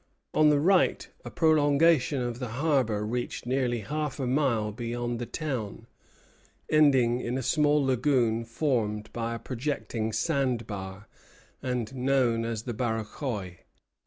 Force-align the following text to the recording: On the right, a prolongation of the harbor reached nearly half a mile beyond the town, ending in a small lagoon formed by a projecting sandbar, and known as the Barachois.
On 0.33 0.49
the 0.49 0.59
right, 0.59 1.07
a 1.23 1.29
prolongation 1.29 2.23
of 2.23 2.39
the 2.39 2.47
harbor 2.47 3.05
reached 3.05 3.45
nearly 3.45 3.81
half 3.81 4.19
a 4.19 4.25
mile 4.25 4.71
beyond 4.71 5.19
the 5.19 5.27
town, 5.27 5.85
ending 6.71 7.19
in 7.19 7.37
a 7.37 7.43
small 7.43 7.85
lagoon 7.85 8.43
formed 8.43 9.13
by 9.13 9.35
a 9.35 9.37
projecting 9.37 10.11
sandbar, 10.11 11.07
and 11.61 11.93
known 11.93 12.45
as 12.45 12.63
the 12.63 12.73
Barachois. 12.73 13.57